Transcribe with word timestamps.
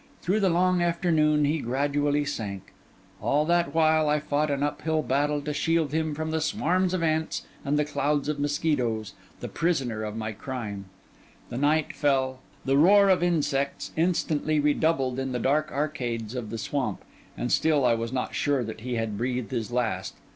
Through 0.23 0.39
the 0.39 0.49
long 0.49 0.81
afternoon, 0.81 1.45
he 1.45 1.59
gradually 1.59 2.25
sank. 2.25 2.73
All 3.21 3.45
that 3.45 3.71
while, 3.75 4.09
I 4.09 4.19
fought 4.19 4.49
an 4.49 4.63
uphill 4.63 5.03
battle 5.03 5.43
to 5.43 5.53
shield 5.53 5.93
him 5.93 6.15
from 6.15 6.31
the 6.31 6.41
swarms 6.41 6.95
of 6.95 7.03
ants 7.03 7.45
and 7.63 7.77
the 7.77 7.85
clouds 7.85 8.27
of 8.27 8.39
mosquitoes: 8.39 9.13
the 9.41 9.47
prisoner 9.47 10.01
of 10.03 10.17
my 10.17 10.31
crime. 10.31 10.85
The 11.49 11.59
night 11.59 11.93
fell, 11.93 12.39
the 12.65 12.77
roar 12.79 13.09
of 13.09 13.21
insects 13.21 13.91
instantly 13.95 14.59
redoubled 14.59 15.19
in 15.19 15.33
the 15.33 15.37
dark 15.39 15.71
arcades 15.71 16.33
of 16.33 16.49
the 16.49 16.57
swamp; 16.57 17.03
and 17.37 17.51
still 17.51 17.85
I 17.85 17.93
was 17.93 18.11
not 18.11 18.33
sure 18.33 18.63
that 18.63 18.81
he 18.81 18.95
had 18.95 19.19
breathed 19.19 19.51
his 19.51 19.71
last. 19.71 20.15